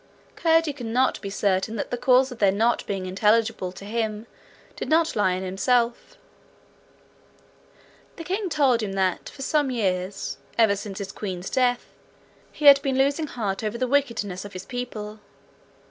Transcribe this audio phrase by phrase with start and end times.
[0.35, 4.25] Curdie could not be certain that the cause of their not being intelligible to him
[4.75, 6.17] did not lie in himself.
[8.15, 11.85] The king told him that for some years, ever since his queen's death,
[12.51, 15.19] he had been losing heart over the wickedness of his people.